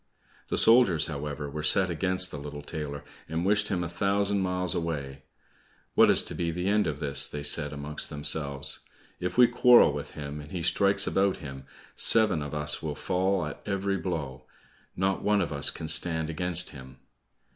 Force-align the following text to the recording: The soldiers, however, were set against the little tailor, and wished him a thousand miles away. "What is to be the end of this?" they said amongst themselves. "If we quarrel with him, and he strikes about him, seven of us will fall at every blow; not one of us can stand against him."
The 0.47 0.57
soldiers, 0.57 1.05
however, 1.05 1.47
were 1.47 1.61
set 1.61 1.91
against 1.91 2.31
the 2.31 2.39
little 2.39 2.63
tailor, 2.63 3.03
and 3.29 3.45
wished 3.45 3.67
him 3.67 3.83
a 3.83 3.87
thousand 3.87 4.39
miles 4.41 4.73
away. 4.73 5.21
"What 5.93 6.09
is 6.09 6.23
to 6.23 6.33
be 6.33 6.49
the 6.49 6.67
end 6.69 6.87
of 6.87 6.99
this?" 6.99 7.27
they 7.27 7.43
said 7.43 7.71
amongst 7.71 8.09
themselves. 8.09 8.79
"If 9.19 9.37
we 9.37 9.45
quarrel 9.45 9.93
with 9.93 10.15
him, 10.15 10.39
and 10.39 10.51
he 10.51 10.63
strikes 10.63 11.05
about 11.05 11.37
him, 11.37 11.67
seven 11.95 12.41
of 12.41 12.55
us 12.55 12.81
will 12.81 12.95
fall 12.95 13.45
at 13.45 13.61
every 13.67 13.97
blow; 13.97 14.45
not 14.95 15.21
one 15.21 15.39
of 15.39 15.53
us 15.53 15.69
can 15.69 15.87
stand 15.87 16.31
against 16.31 16.71
him." 16.71 16.97